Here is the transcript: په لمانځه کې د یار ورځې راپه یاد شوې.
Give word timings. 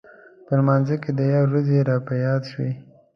په 0.45 0.51
لمانځه 0.59 0.95
کې 1.03 1.11
د 1.17 1.19
یار 1.33 1.45
ورځې 1.49 1.85
راپه 1.89 2.13
یاد 2.25 2.41
شوې. 2.51 2.71